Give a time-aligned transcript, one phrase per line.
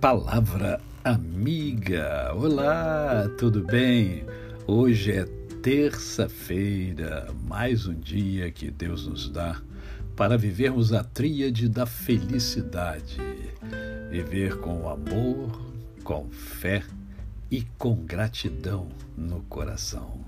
[0.00, 2.32] Palavra amiga.
[2.34, 4.24] Olá, tudo bem?
[4.66, 5.26] Hoje é
[5.62, 9.60] terça-feira, mais um dia que Deus nos dá
[10.16, 13.18] para vivermos a tríade da felicidade.
[14.10, 15.70] Viver com amor,
[16.02, 16.82] com fé
[17.50, 20.24] e com gratidão no coração.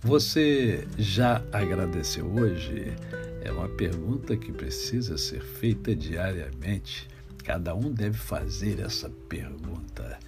[0.00, 2.92] Você já agradeceu hoje?
[3.44, 7.06] É uma pergunta que precisa ser feita diariamente
[7.44, 10.18] Cada um deve fazer essa pergunta.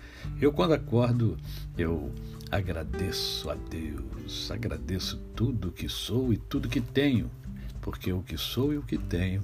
[0.41, 1.37] Eu, quando acordo,
[1.77, 2.13] eu
[2.51, 7.31] agradeço a Deus, agradeço tudo que sou e tudo que tenho,
[7.81, 9.43] porque o que sou e o que tenho,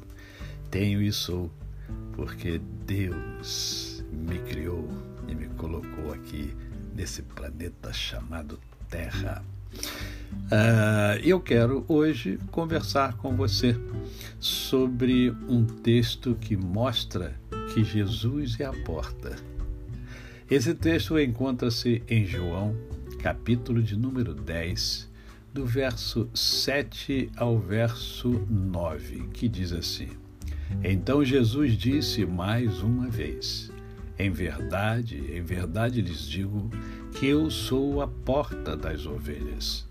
[0.70, 1.50] tenho e sou,
[2.12, 4.88] porque Deus me criou
[5.28, 6.54] e me colocou aqui
[6.94, 9.44] nesse planeta chamado Terra.
[9.72, 13.76] Uh, eu quero hoje conversar com você
[14.38, 17.34] sobre um texto que mostra
[17.72, 19.36] que Jesus é a porta.
[20.50, 22.76] Esse texto encontra-se em João,
[23.22, 25.08] capítulo de número 10,
[25.54, 30.08] do verso 7 ao verso 9, que diz assim:
[30.82, 33.70] Então Jesus disse mais uma vez:
[34.18, 36.68] Em verdade, em verdade lhes digo
[37.12, 39.86] que eu sou a porta das ovelhas.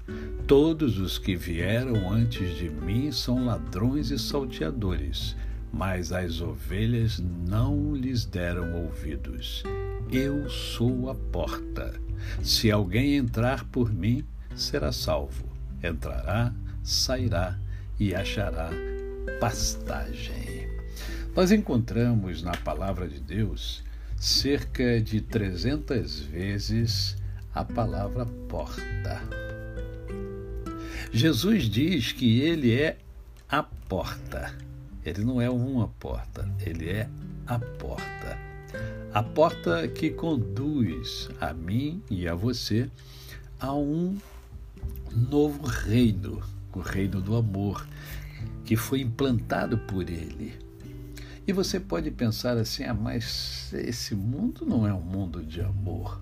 [0.45, 5.35] Todos os que vieram antes de mim são ladrões e salteadores
[5.71, 9.63] mas as ovelhas não lhes deram ouvidos.
[10.11, 11.93] Eu sou a porta.
[12.41, 14.25] Se alguém entrar por mim,
[14.55, 15.45] será salvo.
[15.83, 16.53] Entrará,
[16.83, 17.57] sairá
[17.99, 18.69] e achará
[19.39, 20.67] pastagem.
[21.35, 23.83] Nós encontramos na palavra de Deus
[24.17, 27.15] cerca de 300 vezes
[27.53, 29.21] a palavra porta.
[31.11, 32.97] Jesus diz que ele é
[33.47, 34.53] a porta.
[35.09, 37.09] Ele não é uma porta, ele é
[37.47, 38.37] a porta.
[39.11, 42.89] A porta que conduz a mim e a você
[43.59, 44.17] a um
[45.11, 46.41] novo reino,
[46.73, 47.87] o reino do amor,
[48.63, 50.53] que foi implantado por ele.
[51.47, 56.21] E você pode pensar assim: ah, mas esse mundo não é um mundo de amor.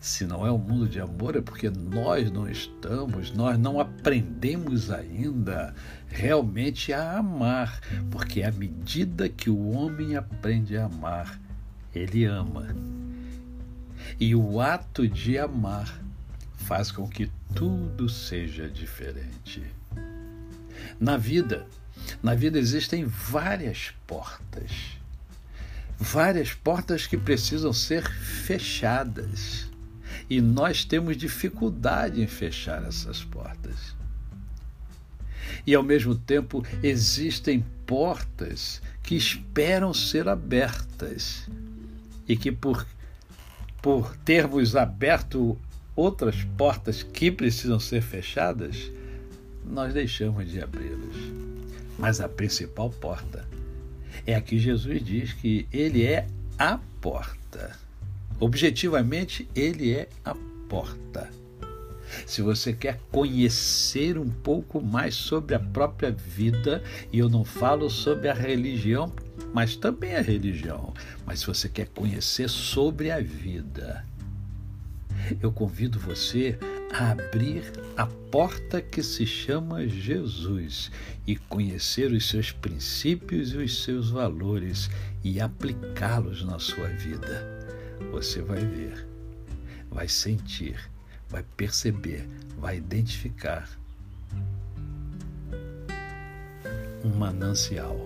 [0.00, 4.90] Se não é um mundo de amor, é porque nós não estamos, nós não aprendemos
[4.90, 5.74] ainda
[6.08, 7.80] realmente a amar.
[8.10, 11.40] Porque à medida que o homem aprende a amar,
[11.94, 12.74] ele ama.
[14.18, 16.00] E o ato de amar
[16.56, 19.62] faz com que tudo seja diferente.
[20.98, 21.66] Na vida,
[22.22, 24.98] na vida existem várias portas.
[25.98, 29.69] Várias portas que precisam ser fechadas.
[30.30, 33.94] E nós temos dificuldade em fechar essas portas.
[35.66, 41.48] E ao mesmo tempo existem portas que esperam ser abertas
[42.28, 42.86] e que por
[43.82, 45.58] por termos aberto
[45.96, 48.90] outras portas que precisam ser fechadas,
[49.64, 51.16] nós deixamos de abri-las.
[51.98, 53.46] Mas a principal porta
[54.26, 56.26] é a que Jesus diz que ele é
[56.58, 57.78] a porta.
[58.40, 60.34] Objetivamente, ele é a
[60.66, 61.28] porta.
[62.26, 67.90] Se você quer conhecer um pouco mais sobre a própria vida, e eu não falo
[67.90, 69.12] sobre a religião,
[69.52, 70.94] mas também a religião,
[71.26, 74.04] mas se você quer conhecer sobre a vida,
[75.42, 76.58] eu convido você
[76.92, 77.62] a abrir
[77.96, 80.90] a porta que se chama Jesus
[81.26, 84.88] e conhecer os seus princípios e os seus valores
[85.22, 87.59] e aplicá-los na sua vida
[88.10, 89.06] você vai ver,
[89.90, 90.78] vai sentir,
[91.28, 92.28] vai perceber,
[92.58, 93.68] vai identificar
[97.04, 97.96] um manancial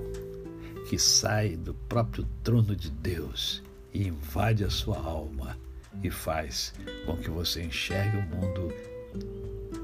[0.89, 5.57] que sai do próprio trono de Deus e invade a sua alma
[6.03, 6.75] e faz
[7.07, 8.73] com que você enxergue o mundo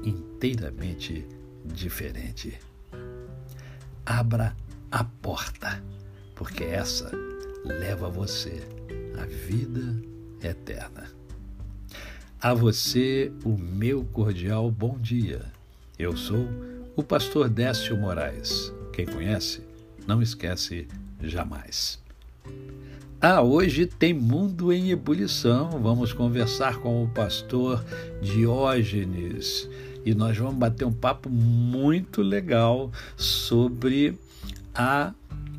[0.03, 1.25] inteiramente
[1.65, 2.59] diferente.
[4.05, 4.55] Abra
[4.91, 5.81] a porta,
[6.35, 7.11] porque essa
[7.63, 8.61] leva você
[9.19, 10.10] a vida
[10.43, 11.09] eterna.
[12.39, 15.45] A você, o meu cordial bom dia.
[15.97, 16.47] Eu sou
[16.95, 18.73] o pastor Décio Moraes.
[18.91, 19.61] Quem conhece,
[20.07, 20.87] não esquece
[21.21, 22.01] jamais.
[23.21, 25.69] Ah, hoje tem Mundo em Ebulição.
[25.79, 27.85] Vamos conversar com o pastor
[28.19, 29.69] Diógenes
[30.03, 34.17] e nós vamos bater um papo muito legal sobre
[34.73, 35.13] a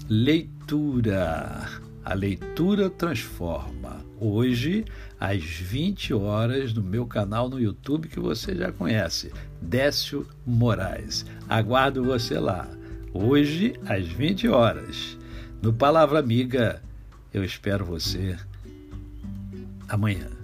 [0.09, 1.69] leitura.
[2.05, 4.05] A leitura transforma.
[4.19, 4.85] Hoje,
[5.19, 11.25] às 20 horas, no meu canal no YouTube, que você já conhece, Décio Moraes.
[11.49, 12.69] Aguardo você lá.
[13.13, 15.17] Hoje, às 20 horas.
[15.61, 16.83] No Palavra Amiga,
[17.33, 18.37] eu espero você
[19.89, 20.42] amanhã.